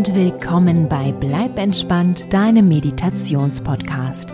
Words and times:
und 0.00 0.14
willkommen 0.14 0.88
bei 0.88 1.12
Bleib 1.12 1.58
entspannt, 1.58 2.32
deinem 2.32 2.68
Meditationspodcast. 2.68 4.30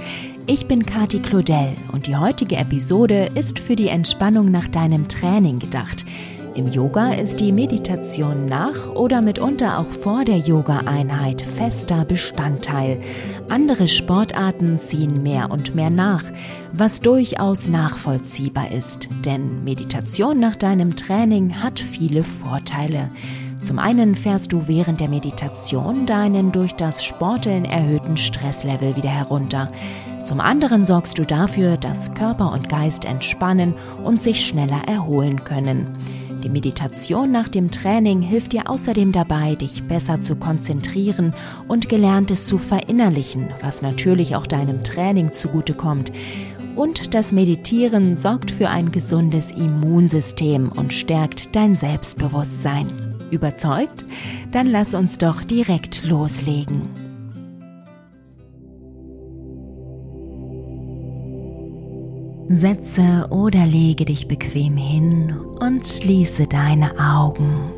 Ich 0.47 0.69
bin 0.69 0.87
Kati 0.87 1.19
Claudel 1.19 1.71
und 1.93 2.07
die 2.07 2.15
heutige 2.15 2.55
Episode 2.55 3.33
ist 3.35 3.59
für 3.59 3.75
die 3.75 3.89
Entspannung 3.89 4.53
nach 4.53 4.69
deinem 4.69 5.09
Training 5.09 5.59
gedacht. 5.59 6.05
Im 6.55 6.71
Yoga 6.71 7.15
ist 7.15 7.41
die 7.41 7.51
Meditation 7.51 8.47
nach 8.47 8.91
oder 8.95 9.23
mitunter 9.23 9.81
auch 9.81 9.91
vor 9.91 10.25
der 10.25 10.39
Yoga-Einheit 10.39 11.43
fester 11.43 12.05
Bestandteil. 12.05 13.01
Andere 13.49 13.89
Sportarten 13.89 14.79
ziehen 14.79 15.25
mehr 15.25 15.51
und 15.51 15.75
mehr 15.75 15.91
nach, 15.91 16.23
was 16.75 17.01
durchaus 17.01 17.69
nachvollziehbar 17.69 18.71
ist, 18.71 19.09
denn 19.25 19.65
Meditation 19.65 20.39
nach 20.39 20.55
deinem 20.55 20.95
Training 20.95 21.61
hat 21.61 21.81
viele 21.81 22.23
Vorteile. 22.23 23.11
Zum 23.67 23.81
einen 23.81 24.15
fährst 24.15 24.53
du 24.53 24.69
während 24.69 25.01
der 25.01 25.09
Meditation 25.09 26.07
deinen 26.07 26.53
durch 26.53 26.77
das 26.77 27.05
Sporteln 27.05 27.65
erhöhten 27.65 28.17
Stresslevel 28.17 28.95
wieder 28.95 29.11
herunter. 29.11 29.73
Zum 30.25 30.41
anderen 30.41 30.85
sorgst 30.85 31.19
du 31.19 31.25
dafür, 31.25 31.77
dass 31.77 32.15
Körper 32.15 32.53
und 32.53 32.69
Geist 32.69 33.05
entspannen 33.05 33.75
und 34.05 34.23
sich 34.23 34.47
schneller 34.47 34.83
erholen 34.87 35.43
können. 35.43 35.89
Die 36.45 36.49
Meditation 36.49 37.33
nach 37.33 37.49
dem 37.49 37.73
Training 37.73 38.23
hilft 38.23 38.53
dir 38.53 38.71
außerdem 38.71 39.11
dabei, 39.11 39.57
dich 39.57 39.83
besser 39.83 40.21
zu 40.21 40.37
konzentrieren 40.37 41.35
und 41.67 41.89
Gelerntes 41.89 42.47
zu 42.47 42.59
verinnerlichen, 42.59 43.49
was 43.63 43.83
natürlich 43.83 44.37
auch 44.37 44.47
deinem 44.47 44.85
Training 44.85 45.33
zugutekommt. 45.33 46.13
Und 46.77 47.17
das 47.17 47.33
Meditieren 47.33 48.17
sorgt 48.17 48.53
für 48.53 48.69
ein 48.69 48.93
gesundes 48.93 49.51
Immunsystem 49.51 50.71
und 50.71 50.93
stärkt 50.93 51.57
dein 51.57 51.75
Selbstbewusstsein. 51.75 53.06
Überzeugt? 53.31 54.05
Dann 54.53 54.67
lass 54.67 54.95
uns 54.95 55.19
doch 55.19 55.43
direkt 55.43 56.05
loslegen. 56.07 57.07
Setze 62.49 63.27
oder 63.31 63.67
lege 63.67 64.05
dich 64.05 64.29
bequem 64.29 64.77
hin 64.77 65.37
und 65.61 65.87
schließe 65.87 66.47
deine 66.47 66.93
Augen. 66.99 67.73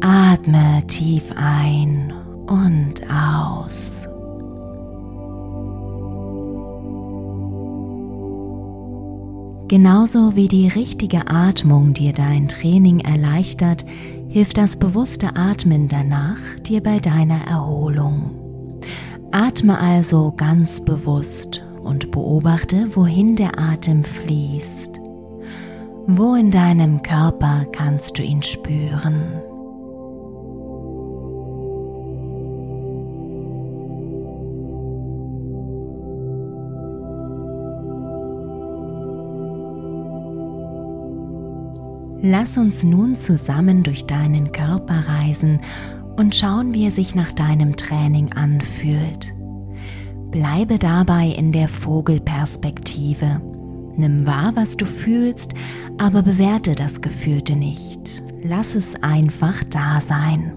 Atme 0.00 0.84
tief 0.88 1.32
ein 1.36 2.12
und 2.46 3.02
aus. 3.10 3.97
Genauso 9.68 10.34
wie 10.34 10.48
die 10.48 10.68
richtige 10.68 11.28
Atmung 11.28 11.92
dir 11.92 12.14
dein 12.14 12.48
Training 12.48 13.00
erleichtert, 13.00 13.84
hilft 14.28 14.56
das 14.56 14.76
bewusste 14.76 15.36
Atmen 15.36 15.88
danach 15.88 16.40
dir 16.66 16.82
bei 16.82 16.98
deiner 16.98 17.46
Erholung. 17.46 18.30
Atme 19.30 19.78
also 19.78 20.32
ganz 20.34 20.80
bewusst 20.82 21.62
und 21.82 22.10
beobachte, 22.10 22.96
wohin 22.96 23.36
der 23.36 23.58
Atem 23.58 24.04
fließt. 24.04 25.00
Wo 26.06 26.34
in 26.34 26.50
deinem 26.50 27.02
Körper 27.02 27.66
kannst 27.70 28.16
du 28.16 28.22
ihn 28.22 28.42
spüren? 28.42 29.22
Lass 42.20 42.58
uns 42.58 42.82
nun 42.82 43.14
zusammen 43.14 43.84
durch 43.84 44.06
deinen 44.06 44.50
Körper 44.50 45.04
reisen 45.06 45.60
und 46.16 46.34
schauen, 46.34 46.74
wie 46.74 46.86
er 46.86 46.90
sich 46.90 47.14
nach 47.14 47.30
deinem 47.32 47.76
Training 47.76 48.32
anfühlt. 48.32 49.32
Bleibe 50.30 50.78
dabei 50.78 51.28
in 51.28 51.52
der 51.52 51.68
Vogelperspektive. 51.68 53.40
Nimm 53.96 54.26
wahr, 54.26 54.52
was 54.54 54.76
du 54.76 54.84
fühlst, 54.84 55.54
aber 55.96 56.22
bewerte 56.22 56.72
das 56.72 57.00
Gefühlte 57.00 57.54
nicht. 57.54 58.22
Lass 58.42 58.74
es 58.74 59.00
einfach 59.02 59.62
da 59.70 60.00
sein. 60.00 60.52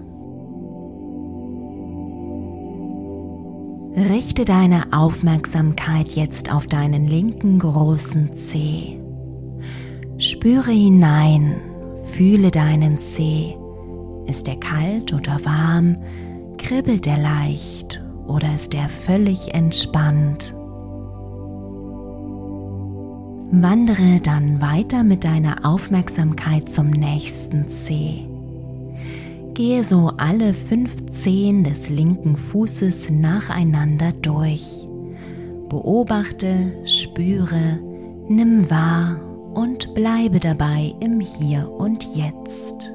Richte 3.94 4.44
deine 4.44 4.92
Aufmerksamkeit 4.92 6.08
jetzt 6.10 6.52
auf 6.52 6.66
deinen 6.66 7.06
linken 7.06 7.58
großen 7.58 8.36
Zeh. 8.36 8.98
Spüre 10.22 10.70
hinein, 10.70 11.56
fühle 12.04 12.52
deinen 12.52 12.96
Zeh. 12.96 13.56
Ist 14.28 14.46
er 14.46 14.54
kalt 14.54 15.12
oder 15.12 15.44
warm? 15.44 15.96
Kribbelt 16.58 17.08
er 17.08 17.18
leicht 17.18 18.00
oder 18.28 18.54
ist 18.54 18.72
er 18.72 18.88
völlig 18.88 19.52
entspannt? 19.52 20.54
Wandere 23.50 24.20
dann 24.22 24.62
weiter 24.62 25.02
mit 25.02 25.24
deiner 25.24 25.66
Aufmerksamkeit 25.66 26.68
zum 26.68 26.90
nächsten 26.90 27.66
Zeh. 27.84 28.24
Gehe 29.54 29.82
so 29.82 30.12
alle 30.18 30.54
fünf 30.54 31.04
Zehen 31.10 31.64
des 31.64 31.88
linken 31.88 32.36
Fußes 32.36 33.10
nacheinander 33.10 34.12
durch. 34.12 34.86
Beobachte, 35.68 36.74
spüre, 36.84 37.80
nimm 38.28 38.70
wahr 38.70 39.16
und 39.54 39.94
bleibe 39.94 40.40
dabei 40.40 40.94
im 41.00 41.20
Hier 41.20 41.70
und 41.70 42.04
Jetzt. 42.14 42.90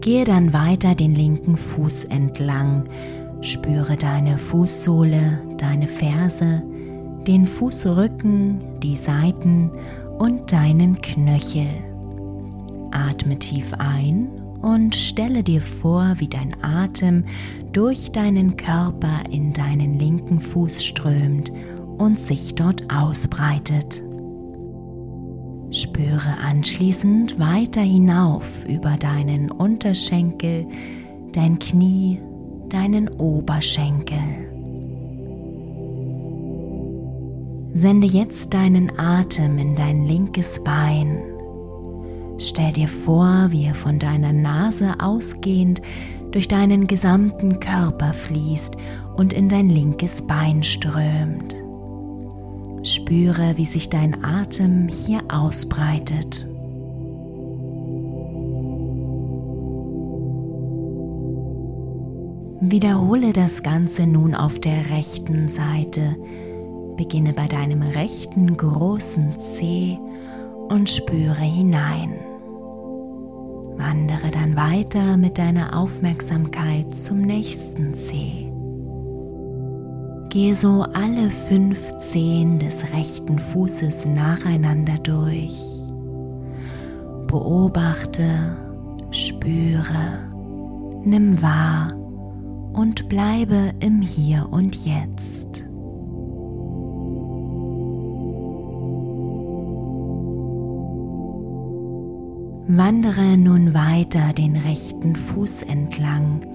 Gehe 0.00 0.24
dann 0.24 0.52
weiter 0.52 0.94
den 0.94 1.14
linken 1.14 1.56
Fuß 1.56 2.04
entlang. 2.04 2.88
Spüre 3.42 3.96
deine 3.96 4.38
Fußsohle, 4.38 5.38
deine 5.58 5.86
Ferse, 5.86 6.62
den 7.26 7.46
Fußrücken, 7.46 8.80
die 8.82 8.96
Seiten 8.96 9.70
und 10.18 10.50
deinen 10.50 11.00
Knöchel. 11.02 11.68
Atme 12.90 13.38
tief 13.38 13.74
ein 13.74 14.28
und 14.62 14.94
stelle 14.94 15.42
dir 15.42 15.60
vor, 15.60 16.14
wie 16.18 16.28
dein 16.28 16.56
Atem 16.62 17.24
durch 17.78 18.10
deinen 18.10 18.56
Körper 18.56 19.20
in 19.30 19.52
deinen 19.52 20.00
linken 20.00 20.40
Fuß 20.40 20.84
strömt 20.84 21.52
und 21.96 22.18
sich 22.18 22.56
dort 22.56 22.92
ausbreitet. 22.92 24.02
Spüre 25.70 26.38
anschließend 26.42 27.38
weiter 27.38 27.80
hinauf 27.80 28.44
über 28.68 28.96
deinen 28.96 29.52
Unterschenkel, 29.52 30.66
dein 31.30 31.60
Knie, 31.60 32.20
deinen 32.68 33.08
Oberschenkel. 33.10 34.18
Sende 37.74 38.08
jetzt 38.08 38.54
deinen 38.54 38.98
Atem 38.98 39.56
in 39.56 39.76
dein 39.76 40.04
linkes 40.04 40.64
Bein. 40.64 41.22
Stell 42.38 42.72
dir 42.72 42.88
vor, 42.88 43.46
wie 43.50 43.66
er 43.66 43.76
von 43.76 44.00
deiner 44.00 44.32
Nase 44.32 44.96
ausgehend 44.98 45.80
durch 46.32 46.48
deinen 46.48 46.86
gesamten 46.86 47.60
Körper 47.60 48.12
fließt 48.12 48.76
und 49.16 49.32
in 49.32 49.48
dein 49.48 49.68
linkes 49.68 50.22
Bein 50.22 50.62
strömt. 50.62 51.54
Spüre, 52.82 53.56
wie 53.56 53.66
sich 53.66 53.90
dein 53.90 54.24
Atem 54.24 54.88
hier 54.88 55.20
ausbreitet. 55.28 56.46
Wiederhole 62.60 63.32
das 63.32 63.62
Ganze 63.62 64.06
nun 64.06 64.34
auf 64.34 64.58
der 64.58 64.90
rechten 64.90 65.48
Seite. 65.48 66.16
Beginne 66.96 67.32
bei 67.32 67.46
deinem 67.46 67.82
rechten 67.82 68.56
großen 68.56 69.36
Zeh 69.54 69.96
und 70.68 70.90
spüre 70.90 71.40
hinein. 71.40 72.27
Wandere 73.78 74.32
dann 74.32 74.56
weiter 74.56 75.16
mit 75.16 75.38
deiner 75.38 75.78
Aufmerksamkeit 75.78 76.98
zum 76.98 77.20
nächsten 77.20 77.94
Zeh. 77.94 78.50
Gehe 80.30 80.54
so 80.56 80.84
alle 80.92 81.30
fünf 81.30 81.80
Zehen 82.10 82.58
des 82.58 82.92
rechten 82.92 83.38
Fußes 83.38 84.04
nacheinander 84.04 84.98
durch. 84.98 85.56
Beobachte, 87.28 88.56
spüre, 89.12 90.28
nimm 91.04 91.40
wahr 91.40 91.88
und 92.72 93.08
bleibe 93.08 93.72
im 93.78 94.02
Hier 94.02 94.48
und 94.50 94.74
Jetzt. 94.84 95.37
Wandere 102.68 103.36
nun 103.36 103.74
weiter 103.74 104.32
den 104.32 104.56
rechten 104.56 105.16
Fuß 105.16 105.62
entlang. 105.62 106.46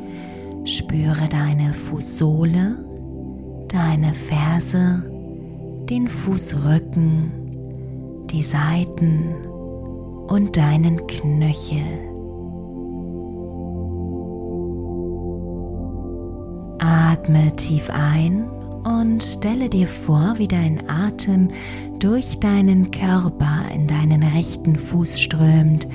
Spüre 0.63 1.27
deine 1.27 1.73
Fußsohle 1.73 2.77
deine 3.73 4.13
Ferse, 4.13 5.01
den 5.89 6.07
Fußrücken, 6.07 7.31
die 8.29 8.43
Seiten 8.43 9.33
und 10.27 10.55
deinen 10.55 11.07
Knöchel. 11.07 11.83
Atme 16.77 17.55
tief 17.55 17.89
ein 17.89 18.47
und 18.83 19.23
stelle 19.23 19.69
dir 19.69 19.87
vor, 19.87 20.35
wie 20.37 20.47
dein 20.47 20.89
Atem 20.89 21.49
durch 21.99 22.39
deinen 22.39 22.91
Körper 22.91 23.65
in 23.73 23.87
deinen 23.87 24.23
rechten 24.23 24.75
Fuß 24.75 25.19
strömt 25.19 25.87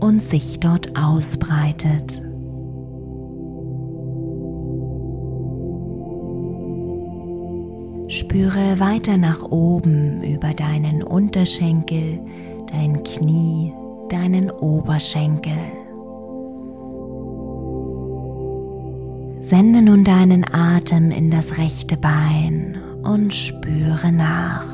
und 0.00 0.22
sich 0.22 0.60
dort 0.60 0.96
ausbreitet. 0.96 2.22
Spüre 8.08 8.78
weiter 8.78 9.16
nach 9.16 9.42
oben 9.42 10.22
über 10.22 10.52
deinen 10.54 11.02
Unterschenkel, 11.02 12.20
dein 12.70 13.02
Knie, 13.02 13.72
deinen 14.08 14.50
Oberschenkel. 14.50 15.83
Sende 19.46 19.82
nun 19.82 20.04
deinen 20.04 20.42
Atem 20.54 21.10
in 21.10 21.30
das 21.30 21.58
rechte 21.58 21.98
Bein 21.98 22.78
und 23.02 23.34
spüre 23.34 24.10
nach. 24.10 24.64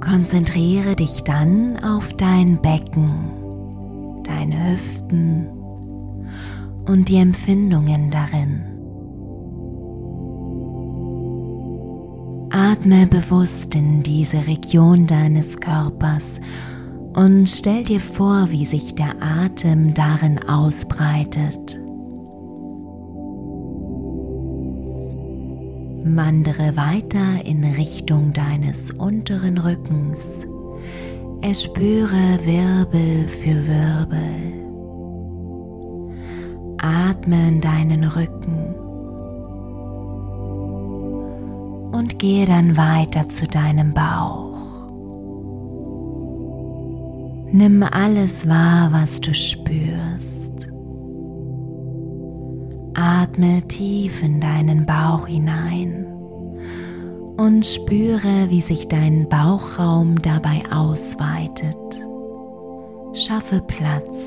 Konzentriere 0.00 0.96
dich 0.96 1.22
dann 1.24 1.78
auf 1.84 2.14
dein 2.14 2.60
Becken, 2.62 4.22
deine 4.24 4.72
Hüften 4.72 5.46
und 6.86 7.10
die 7.10 7.16
Empfindungen 7.16 8.10
darin. 8.10 8.62
Atme 12.50 13.06
bewusst 13.06 13.74
in 13.74 14.02
diese 14.02 14.46
Region 14.46 15.06
deines 15.06 15.58
Körpers 15.58 16.40
und 17.14 17.48
stell 17.48 17.84
dir 17.84 18.00
vor, 18.00 18.48
wie 18.50 18.66
sich 18.66 18.94
der 18.94 19.14
Atem 19.20 19.94
darin 19.94 20.38
ausbreitet. 20.48 21.78
Wandere 26.06 26.76
weiter 26.76 27.44
in 27.44 27.64
Richtung 27.64 28.32
deines 28.32 28.90
unteren 28.90 29.58
Rückens. 29.58 30.26
Erspüre 31.40 32.38
Wirbel 32.44 33.28
für 33.28 33.66
Wirbel. 33.66 34.54
Atme 36.78 37.48
in 37.48 37.60
deinen 37.60 38.04
Rücken 38.04 38.74
und 41.92 42.18
gehe 42.18 42.44
dann 42.44 42.76
weiter 42.76 43.28
zu 43.28 43.46
deinem 43.46 43.94
Bauch. 43.94 44.73
Nimm 47.56 47.84
alles 47.84 48.48
wahr, 48.48 48.88
was 48.90 49.20
du 49.20 49.32
spürst. 49.32 50.66
Atme 52.94 53.62
tief 53.68 54.24
in 54.24 54.40
deinen 54.40 54.84
Bauch 54.86 55.28
hinein 55.28 56.04
und 57.36 57.64
spüre, 57.64 58.50
wie 58.50 58.60
sich 58.60 58.88
dein 58.88 59.28
Bauchraum 59.28 60.20
dabei 60.20 60.64
ausweitet. 60.72 61.76
Schaffe 63.12 63.62
Platz 63.68 64.26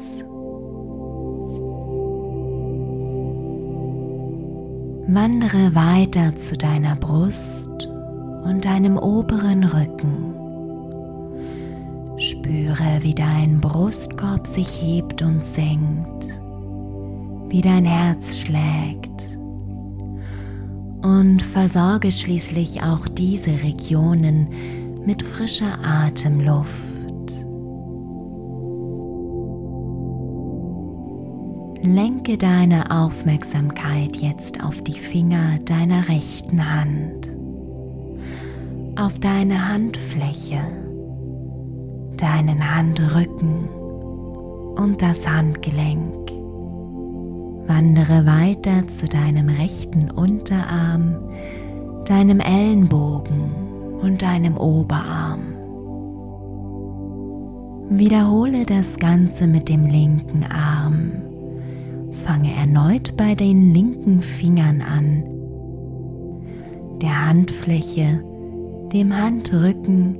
Wandere 5.09 5.75
weiter 5.75 6.33
zu 6.37 6.55
deiner 6.55 6.95
Brust 6.95 7.89
und 8.45 8.63
deinem 8.63 8.97
oberen 8.97 9.65
Rücken. 9.65 10.36
Spüre, 12.27 12.99
wie 13.03 13.15
dein 13.15 13.61
Brustkorb 13.61 14.45
sich 14.47 14.81
hebt 14.81 15.21
und 15.21 15.41
senkt, 15.53 16.27
wie 17.49 17.61
dein 17.61 17.85
Herz 17.85 18.39
schlägt 18.39 19.37
und 21.03 21.41
versorge 21.41 22.11
schließlich 22.11 22.83
auch 22.83 23.07
diese 23.07 23.51
Regionen 23.63 24.49
mit 25.05 25.23
frischer 25.23 25.79
Atemluft. 25.81 26.67
Lenke 31.81 32.37
deine 32.37 32.91
Aufmerksamkeit 32.91 34.17
jetzt 34.17 34.61
auf 34.61 34.81
die 34.83 34.99
Finger 34.99 35.59
deiner 35.63 36.09
rechten 36.09 36.73
Hand, 36.73 37.31
auf 38.97 39.17
deine 39.19 39.69
Handfläche, 39.69 40.86
deinen 42.21 42.75
Handrücken 42.75 43.67
und 44.77 45.01
das 45.01 45.27
Handgelenk. 45.27 46.31
Wandere 47.67 48.25
weiter 48.25 48.87
zu 48.87 49.07
deinem 49.07 49.49
rechten 49.49 50.09
Unterarm, 50.11 51.15
deinem 52.05 52.39
Ellenbogen 52.39 53.51
und 54.01 54.21
deinem 54.21 54.57
Oberarm. 54.57 55.53
Wiederhole 57.89 58.65
das 58.65 58.97
Ganze 58.97 59.47
mit 59.47 59.69
dem 59.69 59.85
linken 59.85 60.43
Arm 60.43 61.27
fange 62.27 62.53
erneut 62.53 63.15
bei 63.15 63.35
den 63.35 63.73
linken 63.73 64.21
Fingern 64.21 64.81
an, 64.81 65.23
der 67.01 67.27
Handfläche, 67.27 68.21
dem 68.91 69.15
Handrücken, 69.15 70.17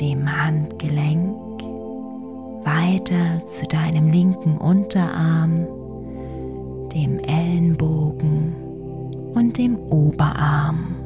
dem 0.00 0.30
Handgelenk, 0.30 1.62
weiter 2.64 3.44
zu 3.46 3.66
deinem 3.66 4.10
linken 4.10 4.58
Unterarm, 4.58 5.66
dem 6.92 7.18
Ellenbogen 7.20 8.54
und 9.34 9.58
dem 9.58 9.76
Oberarm. 9.76 10.96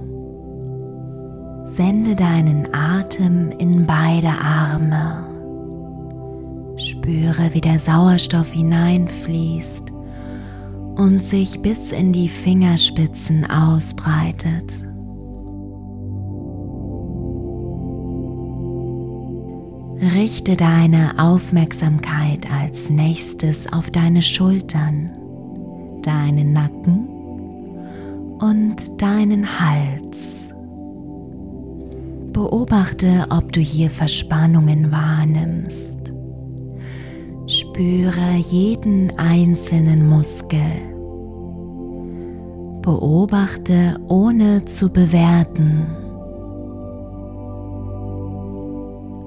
Sende 1.66 2.16
deinen 2.16 2.72
Atem 2.74 3.50
in 3.58 3.86
beide 3.86 4.30
Arme. 4.30 5.26
Spüre, 6.76 7.52
wie 7.52 7.60
der 7.60 7.78
Sauerstoff 7.78 8.52
hineinfließt 8.52 9.92
und 10.96 11.22
sich 11.28 11.60
bis 11.60 11.92
in 11.92 12.12
die 12.12 12.28
Fingerspitzen 12.28 13.48
ausbreitet. 13.48 14.89
Richte 20.02 20.56
deine 20.56 21.12
Aufmerksamkeit 21.18 22.50
als 22.50 22.88
nächstes 22.88 23.70
auf 23.70 23.90
deine 23.90 24.22
Schultern, 24.22 25.10
deinen 26.00 26.54
Nacken 26.54 27.06
und 28.40 28.76
deinen 28.96 29.60
Hals. 29.60 30.16
Beobachte, 32.32 33.26
ob 33.28 33.52
du 33.52 33.60
hier 33.60 33.90
Verspannungen 33.90 34.90
wahrnimmst. 34.90 36.14
Spüre 37.46 38.36
jeden 38.36 39.10
einzelnen 39.18 40.08
Muskel. 40.08 40.60
Beobachte 42.80 44.00
ohne 44.08 44.64
zu 44.64 44.88
bewerten. 44.88 45.99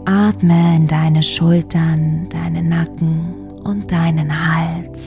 Atme 0.05 0.75
in 0.75 0.88
deine 0.88 1.24
Schultern, 1.24 2.27
deinen 2.29 2.67
Nacken 2.69 3.33
und 3.63 3.89
deinen 3.89 4.31
Hals. 4.31 5.00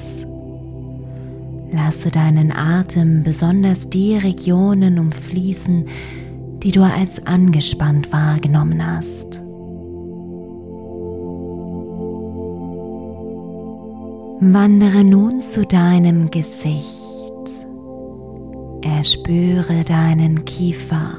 Lasse 1.71 2.11
deinen 2.11 2.51
Atem 2.51 3.23
besonders 3.23 3.91
die 3.91 4.17
Regionen 4.17 4.99
umfließen, 4.99 5.87
die 6.63 6.71
du 6.71 6.83
als 6.83 7.27
angespannt 7.27 8.11
wahrgenommen 8.11 8.85
hast. 8.85 9.43
Wandere 14.41 15.05
nun 15.05 15.43
zu 15.43 15.67
deinem 15.67 16.31
Gesicht. 16.31 16.95
Erspüre 18.83 19.85
deinen 19.85 20.45
Kiefer, 20.45 21.19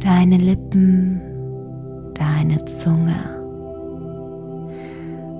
deine 0.00 0.38
Lippen, 0.38 1.20
deine 2.14 2.64
Zunge. 2.64 3.14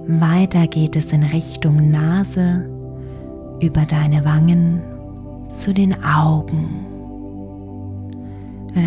Weiter 0.07 0.67
geht 0.67 0.97
es 0.97 1.13
in 1.13 1.23
Richtung 1.23 1.91
Nase, 1.91 2.69
über 3.61 3.87
deine 3.87 4.25
Wangen 4.25 4.83
zu 5.49 5.73
den 5.73 5.95
Augen. 6.05 6.87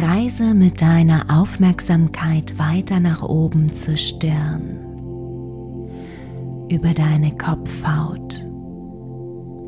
Reise 0.01 0.53
mit 0.53 0.81
deiner 0.81 1.25
Aufmerksamkeit 1.29 2.59
weiter 2.59 2.99
nach 2.99 3.23
oben 3.23 3.71
zur 3.71 3.95
Stirn 3.97 4.77
über 6.69 6.93
deine 6.93 7.31
Kopfhaut, 7.37 8.45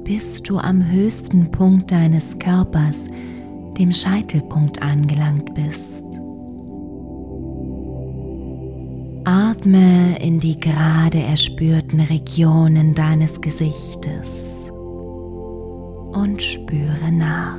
bis 0.04 0.44
du 0.44 0.58
am 0.58 0.86
höchsten 0.92 1.50
Punkt 1.52 1.92
deines 1.92 2.38
Körpers 2.40 2.98
dem 3.78 3.94
Scheitelpunkt 3.94 4.82
angelangt 4.82 5.54
bist. 5.54 5.99
Atme 9.60 10.18
in 10.22 10.40
die 10.40 10.58
gerade 10.58 11.20
erspürten 11.20 12.00
Regionen 12.00 12.96
deines 12.96 13.42
Gesichtes 13.42 14.30
und 16.14 16.42
spüre 16.42 17.12
nach. 17.12 17.58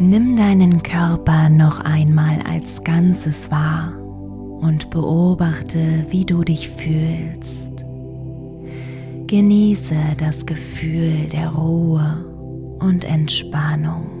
Nimm 0.00 0.36
deinen 0.36 0.82
Körper 0.82 1.48
noch 1.48 1.80
einmal 1.80 2.40
als 2.42 2.84
Ganzes 2.84 3.50
wahr 3.50 3.94
und 4.60 4.90
beobachte, 4.90 6.04
wie 6.10 6.26
du 6.26 6.44
dich 6.44 6.68
fühlst. 6.68 7.86
Genieße 9.28 9.96
das 10.18 10.44
Gefühl 10.44 11.26
der 11.32 11.48
Ruhe 11.48 12.22
und 12.80 13.04
Entspannung. 13.04 14.19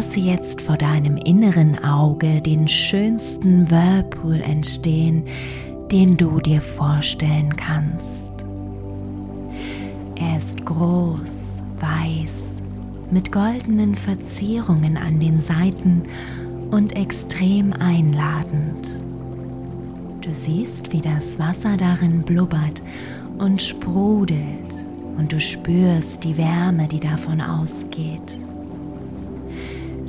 Lasse 0.00 0.20
jetzt 0.20 0.62
vor 0.62 0.78
deinem 0.78 1.18
inneren 1.18 1.84
Auge 1.84 2.40
den 2.40 2.66
schönsten 2.66 3.70
Whirlpool 3.70 4.40
entstehen, 4.40 5.24
den 5.92 6.16
du 6.16 6.40
dir 6.40 6.62
vorstellen 6.62 7.54
kannst. 7.54 8.46
Er 10.18 10.38
ist 10.38 10.64
groß, 10.64 11.50
weiß, 11.80 12.32
mit 13.10 13.30
goldenen 13.30 13.94
Verzierungen 13.94 14.96
an 14.96 15.20
den 15.20 15.42
Seiten 15.42 16.04
und 16.70 16.96
extrem 16.96 17.74
einladend. 17.74 18.88
Du 20.22 20.32
siehst, 20.32 20.94
wie 20.94 21.02
das 21.02 21.38
Wasser 21.38 21.76
darin 21.76 22.22
blubbert 22.22 22.80
und 23.36 23.60
sprudelt 23.60 24.74
und 25.18 25.30
du 25.30 25.38
spürst 25.38 26.24
die 26.24 26.38
Wärme, 26.38 26.88
die 26.88 27.00
davon 27.00 27.42
ausgeht. 27.42 28.38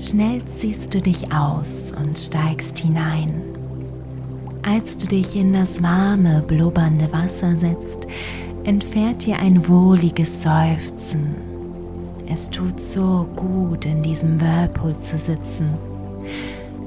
Schnell 0.01 0.41
ziehst 0.58 0.91
du 0.96 1.00
dich 1.00 1.31
aus 1.31 1.91
und 1.96 2.17
steigst 2.17 2.79
hinein. 2.79 3.39
Als 4.63 4.98
du 4.98 5.05
dich 5.05 5.36
in 5.36 5.53
das 5.53 5.84
warme, 5.84 6.43
blubbernde 6.48 7.13
Wasser 7.13 7.55
setzt, 7.55 8.08
entfährt 8.63 9.24
dir 9.27 9.38
ein 9.38 9.67
wohliges 9.67 10.41
Seufzen. 10.41 11.36
Es 12.27 12.50
tut 12.50 12.79
so 12.79 13.27
gut, 13.36 13.86
in 13.86 14.01
diesem 14.01 14.41
Whirlpool 14.41 14.98
zu 14.98 15.20
sitzen. 15.20 15.70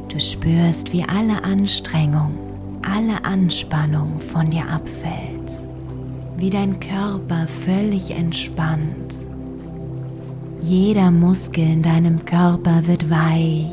Du 0.09 0.18
spürst, 0.18 0.92
wie 0.92 1.04
alle 1.04 1.44
Anstrengung, 1.44 2.33
alle 2.83 3.25
Anspannung 3.25 4.18
von 4.18 4.50
dir 4.50 4.68
abfällt, 4.68 5.52
wie 6.37 6.50
dein 6.50 6.80
Körper 6.80 7.47
völlig 7.47 8.11
entspannt 8.11 9.03
jeder 10.66 11.11
Muskel 11.11 11.64
in 11.64 11.83
deinem 11.83 12.25
Körper 12.25 12.87
wird 12.87 13.11
weich 13.11 13.66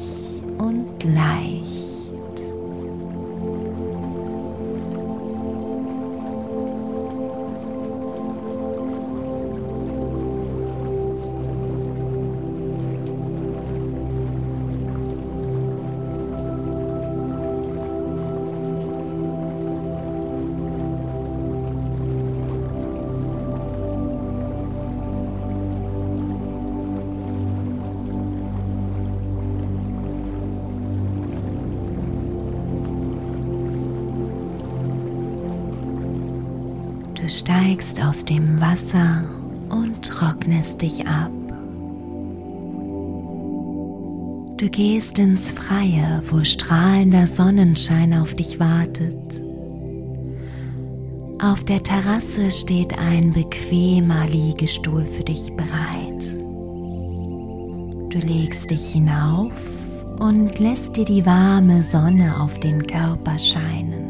und 0.57 1.03
leicht. 1.03 1.60
Steigst 37.31 38.01
aus 38.01 38.25
dem 38.25 38.59
Wasser 38.59 39.23
und 39.69 40.05
trocknest 40.05 40.81
dich 40.81 41.07
ab. 41.07 41.31
Du 44.57 44.69
gehst 44.69 45.17
ins 45.17 45.49
Freie, 45.49 46.21
wo 46.29 46.43
strahlender 46.43 47.25
Sonnenschein 47.25 48.13
auf 48.13 48.35
dich 48.35 48.59
wartet. 48.59 49.41
Auf 51.41 51.63
der 51.63 51.81
Terrasse 51.81 52.51
steht 52.51 52.95
ein 52.99 53.33
bequemer 53.33 54.27
Liegestuhl 54.27 55.05
für 55.05 55.23
dich 55.23 55.51
bereit. 55.55 56.23
Du 58.11 58.19
legst 58.19 58.69
dich 58.69 58.91
hinauf 58.91 59.53
und 60.19 60.59
lässt 60.59 60.97
dir 60.97 61.05
die 61.05 61.25
warme 61.25 61.81
Sonne 61.81 62.39
auf 62.39 62.59
den 62.59 62.85
Körper 62.85 63.39
scheinen. 63.39 64.00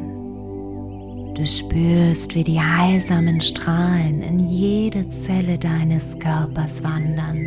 Du 1.41 1.47
spürst, 1.47 2.35
wie 2.35 2.43
die 2.43 2.61
heilsamen 2.61 3.41
Strahlen 3.41 4.21
in 4.21 4.37
jede 4.37 5.09
Zelle 5.09 5.57
deines 5.57 6.19
Körpers 6.19 6.83
wandern, 6.83 7.39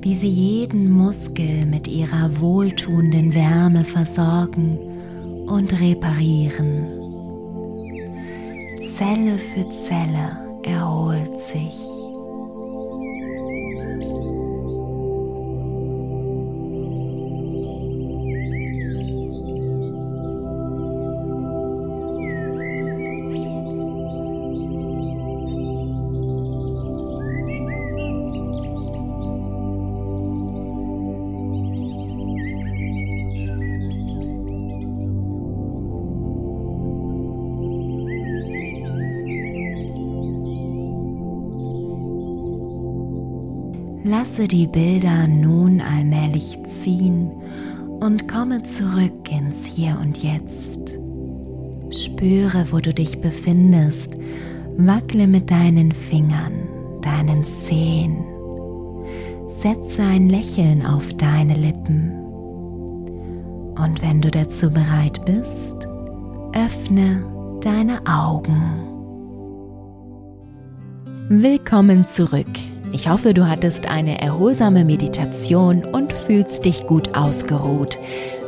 wie 0.00 0.14
sie 0.14 0.30
jeden 0.30 0.90
Muskel 0.90 1.66
mit 1.66 1.86
ihrer 1.86 2.40
wohltuenden 2.40 3.34
Wärme 3.34 3.84
versorgen 3.84 4.78
und 5.46 5.78
reparieren. 5.78 6.86
Zelle 8.94 9.36
für 9.36 9.68
Zelle 9.86 10.38
erholt 10.62 11.38
sich 11.52 11.95
Lasse 44.06 44.46
die 44.46 44.68
Bilder 44.68 45.26
nun 45.26 45.80
allmählich 45.80 46.56
ziehen 46.70 47.28
und 47.98 48.28
komme 48.28 48.62
zurück 48.62 49.32
ins 49.32 49.66
Hier 49.66 49.98
und 50.00 50.22
Jetzt. 50.22 50.96
Spüre, 51.90 52.66
wo 52.70 52.78
du 52.78 52.94
dich 52.94 53.20
befindest, 53.20 54.16
wackle 54.76 55.26
mit 55.26 55.50
deinen 55.50 55.90
Fingern, 55.90 56.52
deinen 57.02 57.44
Zehen. 57.64 58.16
Setze 59.58 60.02
ein 60.02 60.28
Lächeln 60.28 60.86
auf 60.86 61.12
deine 61.14 61.54
Lippen. 61.54 62.12
Und 63.76 64.00
wenn 64.02 64.20
du 64.20 64.30
dazu 64.30 64.70
bereit 64.70 65.20
bist, 65.24 65.88
öffne 66.54 67.24
deine 67.60 68.06
Augen. 68.06 68.84
Willkommen 71.28 72.06
zurück 72.06 72.46
ich 72.92 73.08
hoffe, 73.08 73.34
du 73.34 73.48
hattest 73.48 73.86
eine 73.86 74.20
erholsame 74.20 74.84
Meditation 74.84 75.84
und 75.84 76.12
fühlst 76.12 76.64
dich 76.64 76.86
gut 76.86 77.14
ausgeruht. 77.16 77.98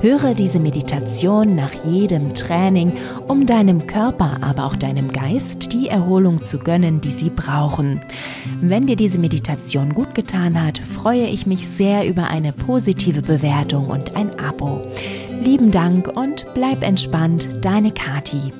Höre 0.00 0.34
diese 0.34 0.60
Meditation 0.60 1.56
nach 1.56 1.72
jedem 1.72 2.34
Training, 2.34 2.92
um 3.26 3.46
deinem 3.46 3.86
Körper, 3.88 4.38
aber 4.42 4.66
auch 4.66 4.76
deinem 4.76 5.10
Geist 5.12 5.72
die 5.72 5.88
Erholung 5.88 6.40
zu 6.40 6.58
gönnen, 6.58 7.00
die 7.00 7.10
sie 7.10 7.30
brauchen. 7.30 8.00
Wenn 8.60 8.86
dir 8.86 8.96
diese 8.96 9.18
Meditation 9.18 9.94
gut 9.94 10.14
getan 10.14 10.62
hat, 10.62 10.78
freue 10.78 11.26
ich 11.26 11.46
mich 11.46 11.66
sehr 11.66 12.06
über 12.06 12.28
eine 12.28 12.52
positive 12.52 13.22
Bewertung 13.22 13.88
und 13.88 14.14
ein 14.16 14.38
Abo. 14.38 14.86
Lieben 15.42 15.72
Dank 15.72 16.08
und 16.16 16.46
bleib 16.54 16.84
entspannt, 16.84 17.48
deine 17.62 17.90
Kati. 17.90 18.52